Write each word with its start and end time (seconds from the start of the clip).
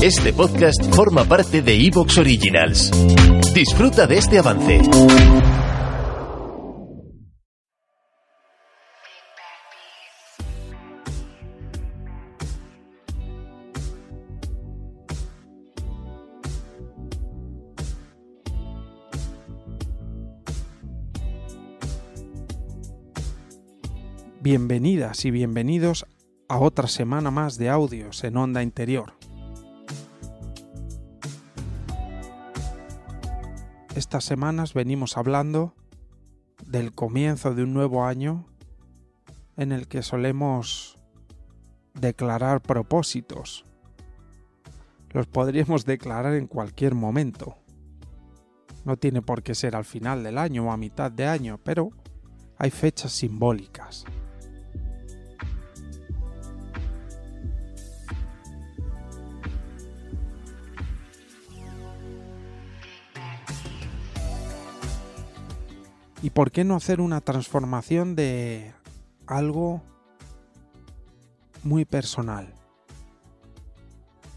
Este 0.00 0.32
podcast 0.32 0.80
forma 0.94 1.24
parte 1.24 1.60
de 1.60 1.74
Evox 1.74 2.18
Originals. 2.18 2.92
Disfruta 3.52 4.06
de 4.06 4.18
este 4.18 4.38
avance. 4.38 4.80
Bienvenidas 24.40 25.24
y 25.24 25.32
bienvenidos 25.32 26.06
a 26.48 26.60
otra 26.60 26.86
semana 26.86 27.32
más 27.32 27.58
de 27.58 27.68
audios 27.68 28.22
en 28.22 28.36
onda 28.36 28.62
interior. 28.62 29.18
Estas 33.98 34.22
semanas 34.22 34.74
venimos 34.74 35.16
hablando 35.16 35.74
del 36.64 36.94
comienzo 36.94 37.56
de 37.56 37.64
un 37.64 37.74
nuevo 37.74 38.04
año 38.04 38.46
en 39.56 39.72
el 39.72 39.88
que 39.88 40.02
solemos 40.02 40.96
declarar 41.94 42.60
propósitos. 42.60 43.64
Los 45.10 45.26
podríamos 45.26 45.84
declarar 45.84 46.34
en 46.34 46.46
cualquier 46.46 46.94
momento. 46.94 47.56
No 48.84 48.96
tiene 48.96 49.20
por 49.20 49.42
qué 49.42 49.56
ser 49.56 49.74
al 49.74 49.84
final 49.84 50.22
del 50.22 50.38
año 50.38 50.66
o 50.66 50.70
a 50.70 50.76
mitad 50.76 51.10
de 51.10 51.26
año, 51.26 51.58
pero 51.64 51.90
hay 52.56 52.70
fechas 52.70 53.10
simbólicas. 53.10 54.04
¿Y 66.20 66.30
por 66.30 66.50
qué 66.50 66.64
no 66.64 66.74
hacer 66.74 67.00
una 67.00 67.20
transformación 67.20 68.16
de 68.16 68.74
algo 69.26 69.82
muy 71.62 71.84
personal? 71.84 72.52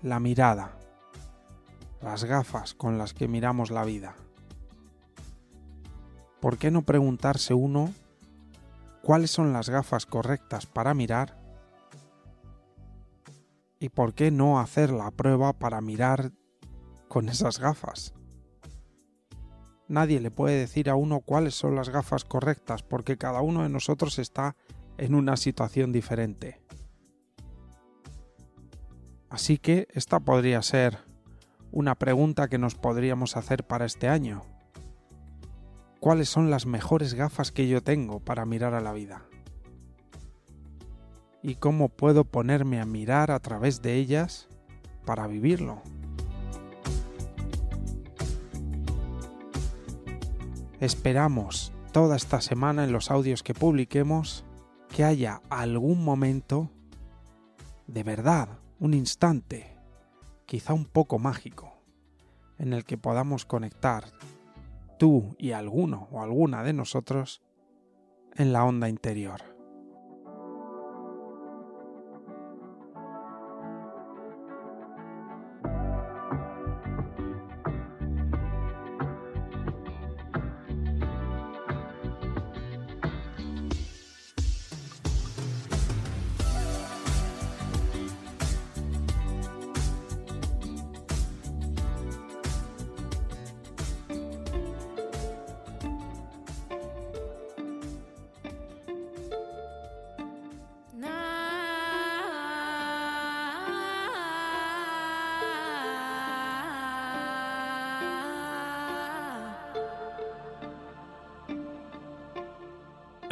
La 0.00 0.20
mirada, 0.20 0.76
las 2.00 2.22
gafas 2.24 2.74
con 2.74 2.96
las 2.96 3.12
que 3.12 3.26
miramos 3.26 3.72
la 3.72 3.84
vida. 3.84 4.14
¿Por 6.40 6.58
qué 6.58 6.70
no 6.70 6.82
preguntarse 6.82 7.54
uno 7.54 7.92
cuáles 9.02 9.32
son 9.32 9.52
las 9.52 9.68
gafas 9.68 10.06
correctas 10.06 10.66
para 10.66 10.94
mirar? 10.94 11.36
¿Y 13.80 13.88
por 13.88 14.14
qué 14.14 14.30
no 14.30 14.60
hacer 14.60 14.90
la 14.90 15.10
prueba 15.10 15.52
para 15.52 15.80
mirar 15.80 16.30
con 17.08 17.28
esas 17.28 17.58
gafas? 17.58 18.14
Nadie 19.88 20.20
le 20.20 20.30
puede 20.30 20.58
decir 20.58 20.88
a 20.88 20.94
uno 20.94 21.20
cuáles 21.20 21.54
son 21.54 21.74
las 21.74 21.90
gafas 21.90 22.24
correctas 22.24 22.82
porque 22.82 23.18
cada 23.18 23.42
uno 23.42 23.62
de 23.62 23.68
nosotros 23.68 24.18
está 24.18 24.56
en 24.96 25.14
una 25.14 25.36
situación 25.36 25.92
diferente. 25.92 26.60
Así 29.28 29.58
que 29.58 29.88
esta 29.92 30.20
podría 30.20 30.62
ser 30.62 30.98
una 31.70 31.96
pregunta 31.96 32.48
que 32.48 32.56
nos 32.56 32.76
podríamos 32.76 33.36
hacer 33.36 33.66
para 33.66 33.84
este 33.84 34.08
año. 34.08 34.42
¿Cuáles 36.00 36.28
son 36.28 36.50
las 36.50 36.66
mejores 36.66 37.14
gafas 37.14 37.50
que 37.50 37.66
yo 37.66 37.82
tengo 37.82 38.20
para 38.20 38.46
mirar 38.46 38.74
a 38.74 38.80
la 38.80 38.92
vida? 38.92 39.22
¿Y 41.42 41.56
cómo 41.56 41.88
puedo 41.88 42.24
ponerme 42.24 42.80
a 42.80 42.86
mirar 42.86 43.30
a 43.30 43.40
través 43.40 43.82
de 43.82 43.96
ellas 43.96 44.48
para 45.04 45.26
vivirlo? 45.26 45.82
Esperamos 50.80 51.72
toda 51.92 52.16
esta 52.16 52.40
semana 52.40 52.84
en 52.84 52.92
los 52.92 53.10
audios 53.10 53.42
que 53.42 53.54
publiquemos 53.54 54.44
que 54.88 55.04
haya 55.04 55.40
algún 55.48 56.04
momento 56.04 56.70
de 57.86 58.02
verdad, 58.02 58.48
un 58.80 58.94
instante, 58.94 59.78
quizá 60.46 60.72
un 60.72 60.86
poco 60.86 61.18
mágico, 61.18 61.72
en 62.58 62.72
el 62.72 62.84
que 62.84 62.98
podamos 62.98 63.44
conectar 63.44 64.04
tú 64.98 65.36
y 65.38 65.52
alguno 65.52 66.08
o 66.10 66.22
alguna 66.22 66.62
de 66.62 66.72
nosotros 66.72 67.42
en 68.36 68.52
la 68.52 68.64
onda 68.64 68.88
interior. 68.88 69.53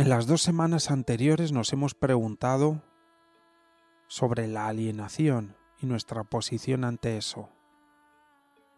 En 0.00 0.08
las 0.08 0.26
dos 0.26 0.40
semanas 0.40 0.90
anteriores 0.90 1.52
nos 1.52 1.74
hemos 1.74 1.92
preguntado 1.94 2.82
sobre 4.08 4.48
la 4.48 4.66
alienación 4.66 5.58
y 5.78 5.84
nuestra 5.84 6.24
posición 6.24 6.84
ante 6.84 7.18
eso. 7.18 7.50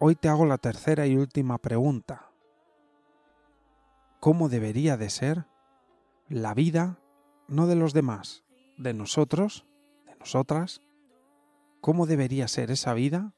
Hoy 0.00 0.16
te 0.16 0.28
hago 0.28 0.46
la 0.46 0.58
tercera 0.58 1.06
y 1.06 1.16
última 1.16 1.58
pregunta. 1.58 2.32
¿Cómo 4.18 4.48
debería 4.48 4.96
de 4.96 5.10
ser 5.10 5.46
la 6.28 6.54
vida 6.54 6.98
no 7.46 7.68
de 7.68 7.76
los 7.76 7.92
demás, 7.92 8.42
de 8.76 8.92
nosotros, 8.92 9.64
de 10.06 10.16
nosotras? 10.16 10.80
¿Cómo 11.80 12.06
debería 12.06 12.48
ser 12.48 12.72
esa 12.72 12.94
vida 12.94 13.32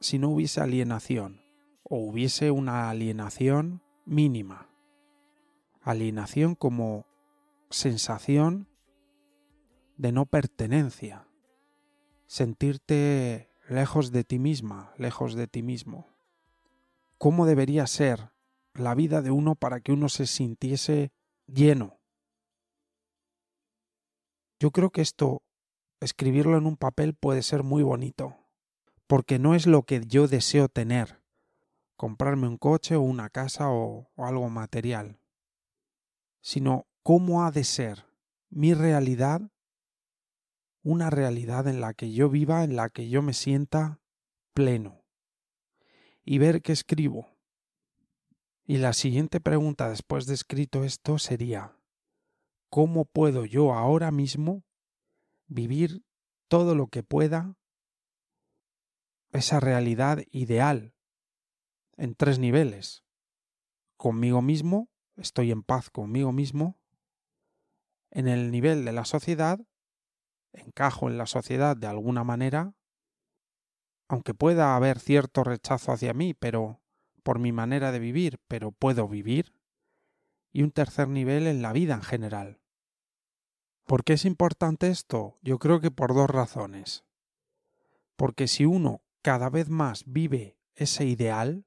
si 0.00 0.18
no 0.18 0.30
hubiese 0.30 0.62
alienación 0.62 1.42
o 1.82 1.98
hubiese 1.98 2.50
una 2.50 2.88
alienación 2.88 3.82
mínima? 4.06 4.69
Alienación 5.80 6.54
como 6.54 7.06
sensación 7.70 8.68
de 9.96 10.12
no 10.12 10.26
pertenencia, 10.26 11.28
sentirte 12.26 13.50
lejos 13.68 14.12
de 14.12 14.24
ti 14.24 14.38
misma, 14.38 14.92
lejos 14.96 15.34
de 15.34 15.46
ti 15.46 15.62
mismo. 15.62 16.08
¿Cómo 17.18 17.46
debería 17.46 17.86
ser 17.86 18.30
la 18.74 18.94
vida 18.94 19.22
de 19.22 19.30
uno 19.30 19.54
para 19.54 19.80
que 19.80 19.92
uno 19.92 20.08
se 20.08 20.26
sintiese 20.26 21.12
lleno? 21.46 21.98
Yo 24.58 24.70
creo 24.70 24.90
que 24.90 25.02
esto, 25.02 25.42
escribirlo 26.00 26.56
en 26.58 26.66
un 26.66 26.76
papel 26.76 27.14
puede 27.14 27.42
ser 27.42 27.62
muy 27.62 27.82
bonito, 27.82 28.36
porque 29.06 29.38
no 29.38 29.54
es 29.54 29.66
lo 29.66 29.84
que 29.84 30.02
yo 30.06 30.28
deseo 30.28 30.68
tener, 30.68 31.22
comprarme 31.96 32.48
un 32.48 32.58
coche 32.58 32.96
o 32.96 33.02
una 33.02 33.30
casa 33.30 33.70
o, 33.70 34.10
o 34.14 34.26
algo 34.26 34.48
material 34.48 35.19
sino 36.40 36.86
cómo 37.02 37.44
ha 37.44 37.50
de 37.50 37.64
ser 37.64 38.06
mi 38.48 38.74
realidad 38.74 39.50
una 40.82 41.10
realidad 41.10 41.68
en 41.68 41.80
la 41.80 41.94
que 41.94 42.12
yo 42.12 42.28
viva, 42.28 42.64
en 42.64 42.76
la 42.76 42.88
que 42.88 43.08
yo 43.08 43.22
me 43.22 43.34
sienta 43.34 44.00
pleno. 44.54 45.04
Y 46.24 46.38
ver 46.38 46.62
qué 46.62 46.72
escribo. 46.72 47.28
Y 48.64 48.78
la 48.78 48.92
siguiente 48.92 49.40
pregunta 49.40 49.88
después 49.88 50.26
de 50.26 50.34
escrito 50.34 50.84
esto 50.84 51.18
sería, 51.18 51.76
¿cómo 52.68 53.04
puedo 53.04 53.44
yo 53.44 53.74
ahora 53.74 54.10
mismo 54.10 54.64
vivir 55.46 56.04
todo 56.48 56.74
lo 56.74 56.86
que 56.86 57.02
pueda 57.02 57.56
esa 59.32 59.60
realidad 59.60 60.22
ideal 60.30 60.94
en 61.96 62.14
tres 62.14 62.38
niveles? 62.38 63.04
Conmigo 63.96 64.40
mismo, 64.40 64.88
estoy 65.20 65.50
en 65.52 65.62
paz 65.62 65.90
conmigo 65.90 66.32
mismo, 66.32 66.78
en 68.10 68.26
el 68.26 68.50
nivel 68.50 68.84
de 68.84 68.92
la 68.92 69.04
sociedad, 69.04 69.60
encajo 70.52 71.08
en 71.08 71.18
la 71.18 71.26
sociedad 71.26 71.76
de 71.76 71.86
alguna 71.86 72.24
manera, 72.24 72.74
aunque 74.08 74.34
pueda 74.34 74.74
haber 74.74 74.98
cierto 74.98 75.44
rechazo 75.44 75.92
hacia 75.92 76.14
mí, 76.14 76.34
pero 76.34 76.80
por 77.22 77.38
mi 77.38 77.52
manera 77.52 77.92
de 77.92 78.00
vivir, 78.00 78.40
pero 78.48 78.72
puedo 78.72 79.06
vivir, 79.06 79.54
y 80.52 80.62
un 80.62 80.72
tercer 80.72 81.08
nivel 81.08 81.46
en 81.46 81.62
la 81.62 81.72
vida 81.72 81.94
en 81.94 82.02
general. 82.02 82.60
¿Por 83.86 84.02
qué 84.02 84.14
es 84.14 84.24
importante 84.24 84.88
esto? 84.88 85.38
Yo 85.42 85.58
creo 85.58 85.80
que 85.80 85.90
por 85.90 86.14
dos 86.14 86.28
razones. 86.28 87.04
Porque 88.16 88.48
si 88.48 88.64
uno 88.64 89.02
cada 89.22 89.50
vez 89.50 89.68
más 89.68 90.04
vive 90.06 90.58
ese 90.74 91.04
ideal, 91.04 91.66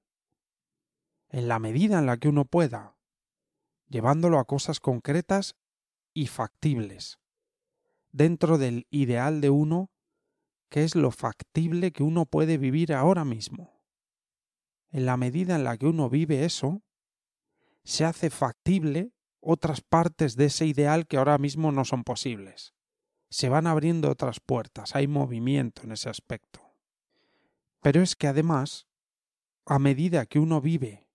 en 1.29 1.47
la 1.47 1.59
medida 1.59 1.99
en 1.99 2.05
la 2.05 2.17
que 2.17 2.27
uno 2.27 2.45
pueda, 2.45 2.95
llevándolo 3.93 4.39
a 4.39 4.45
cosas 4.45 4.79
concretas 4.79 5.55
y 6.15 6.25
factibles, 6.25 7.19
dentro 8.11 8.57
del 8.57 8.87
ideal 8.89 9.39
de 9.39 9.51
uno, 9.51 9.91
que 10.69 10.83
es 10.83 10.95
lo 10.95 11.11
factible 11.11 11.91
que 11.91 12.01
uno 12.01 12.25
puede 12.25 12.57
vivir 12.57 12.91
ahora 12.91 13.23
mismo. 13.23 13.83
En 14.89 15.05
la 15.05 15.15
medida 15.15 15.55
en 15.55 15.63
la 15.63 15.77
que 15.77 15.85
uno 15.85 16.09
vive 16.09 16.43
eso, 16.43 16.81
se 17.83 18.03
hace 18.03 18.31
factible 18.31 19.13
otras 19.39 19.81
partes 19.81 20.35
de 20.35 20.45
ese 20.45 20.65
ideal 20.65 21.05
que 21.05 21.17
ahora 21.17 21.37
mismo 21.37 21.71
no 21.71 21.85
son 21.85 22.03
posibles. 22.03 22.73
Se 23.29 23.47
van 23.47 23.67
abriendo 23.67 24.09
otras 24.09 24.39
puertas, 24.39 24.95
hay 24.95 25.07
movimiento 25.07 25.83
en 25.83 25.91
ese 25.91 26.09
aspecto. 26.09 26.61
Pero 27.81 28.01
es 28.01 28.15
que 28.15 28.27
además, 28.27 28.87
a 29.65 29.77
medida 29.77 30.25
que 30.25 30.39
uno 30.39 30.61
vive 30.61 31.07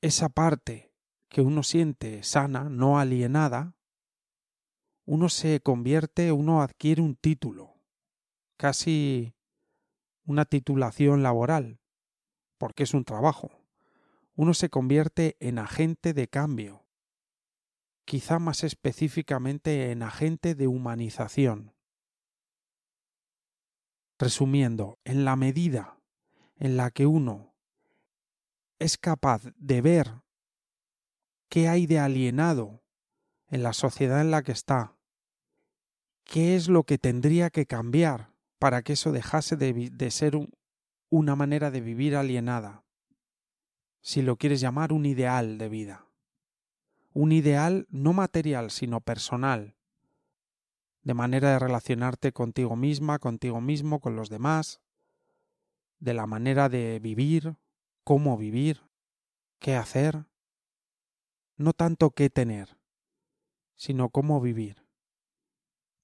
esa 0.00 0.28
parte 0.28 0.91
que 1.32 1.40
uno 1.40 1.62
siente 1.62 2.22
sana, 2.22 2.68
no 2.68 2.98
alienada, 2.98 3.74
uno 5.06 5.30
se 5.30 5.60
convierte, 5.60 6.30
uno 6.30 6.60
adquiere 6.60 7.00
un 7.00 7.16
título, 7.16 7.74
casi 8.58 9.34
una 10.26 10.44
titulación 10.44 11.22
laboral, 11.22 11.80
porque 12.58 12.82
es 12.82 12.92
un 12.92 13.06
trabajo. 13.06 13.50
Uno 14.34 14.52
se 14.52 14.68
convierte 14.68 15.38
en 15.40 15.58
agente 15.58 16.12
de 16.12 16.28
cambio, 16.28 16.84
quizá 18.04 18.38
más 18.38 18.62
específicamente 18.62 19.90
en 19.90 20.02
agente 20.02 20.54
de 20.54 20.66
humanización. 20.66 21.72
Resumiendo, 24.18 24.98
en 25.04 25.24
la 25.24 25.36
medida 25.36 25.98
en 26.56 26.76
la 26.76 26.90
que 26.90 27.06
uno 27.06 27.54
es 28.78 28.98
capaz 28.98 29.44
de 29.56 29.80
ver 29.80 30.21
qué 31.52 31.68
hay 31.68 31.86
de 31.86 31.98
alienado 31.98 32.82
en 33.48 33.62
la 33.62 33.74
sociedad 33.74 34.22
en 34.22 34.30
la 34.30 34.42
que 34.42 34.52
está, 34.52 34.96
qué 36.24 36.56
es 36.56 36.68
lo 36.68 36.84
que 36.84 36.96
tendría 36.96 37.50
que 37.50 37.66
cambiar 37.66 38.32
para 38.58 38.80
que 38.80 38.94
eso 38.94 39.12
dejase 39.12 39.56
de, 39.56 40.10
ser 40.10 40.32
una 41.10 41.36
manera 41.36 41.70
de 41.70 41.82
vivir 41.82 42.16
alienada, 42.16 42.86
si 44.00 44.22
lo 44.22 44.36
quieres 44.36 44.62
llamar 44.62 44.94
un 44.94 45.04
ideal 45.04 45.58
de 45.58 45.68
vida, 45.68 46.06
un 47.12 47.32
ideal 47.32 47.86
no 47.90 48.14
material 48.14 48.70
sino 48.70 49.02
personal, 49.02 49.76
de 51.02 51.12
manera 51.12 51.50
de 51.50 51.58
relacionarte 51.58 52.32
contigo 52.32 52.76
misma, 52.76 53.18
contigo 53.18 53.60
mismo, 53.60 54.00
con 54.00 54.16
los 54.16 54.30
demás, 54.30 54.80
de 55.98 56.14
la 56.14 56.26
manera 56.26 56.70
de 56.70 56.98
vivir, 56.98 57.56
cómo 58.04 58.38
vivir, 58.38 58.80
qué 59.58 59.76
hacer, 59.76 60.31
no 61.56 61.72
tanto 61.72 62.10
qué 62.10 62.30
tener, 62.30 62.78
sino 63.76 64.10
cómo 64.10 64.40
vivir, 64.40 64.86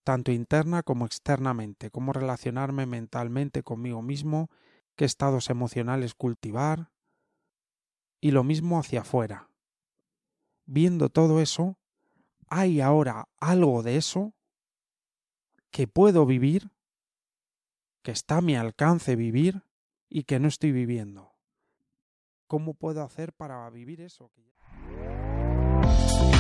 tanto 0.05 0.33
interna 0.33 0.83
como 0.83 1.07
externamente, 1.07 1.91
cómo 1.91 2.13
relacionarme 2.13 2.87
mentalmente 2.87 3.63
conmigo 3.63 4.03
mismo, 4.03 4.51
qué 4.97 5.05
estados 5.05 5.51
emocionales 5.51 6.15
cultivar, 6.15 6.91
y 8.21 8.31
lo 8.33 8.45
mismo 8.45 8.79
hacia 8.79 9.03
afuera. 9.03 9.51
Viendo 10.67 11.09
todo 11.09 11.41
eso, 11.41 11.79
hay 12.49 12.81
ahora 12.81 13.29
algo 13.39 13.83
de 13.83 13.97
eso 13.97 14.35
que 15.71 15.87
puedo 15.87 16.27
vivir, 16.27 16.71
que 18.03 18.11
está 18.11 18.39
a 18.39 18.43
mi 18.43 18.57
alcance 18.57 19.17
vivir 19.17 19.63
y 20.09 20.25
que 20.25 20.41
no 20.41 20.49
estoy 20.49 20.73
viviendo. 20.73 21.35
¿Cómo 22.47 22.75
puedo 22.75 23.03
hacer 23.03 23.33
para 23.35 23.69
vivir 23.71 24.01
eso? 24.01 24.31